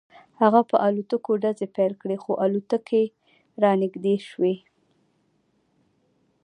[0.41, 3.03] هغه په الوتکو ډزې پیل کړې خو الوتکې
[3.63, 4.55] رانږدې شوې